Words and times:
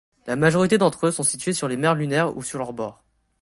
La 0.25 0.35
majorité 0.35 0.79
d'entre 0.79 1.05
eux 1.05 1.11
sont 1.11 1.21
situés 1.21 1.53
sur 1.53 1.67
les 1.67 1.77
mers 1.77 1.93
lunaires 1.93 2.35
ou 2.35 2.41
sur 2.41 2.57
leurs 2.57 2.73
bords. 2.73 3.03